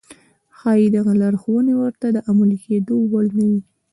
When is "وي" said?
3.49-3.61